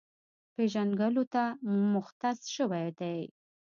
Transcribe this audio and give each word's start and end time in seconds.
پېژنګلو 0.53 1.23
ته 1.33 1.43
مختص 1.93 2.39
شوی 2.55 2.87
دی، 2.99 3.19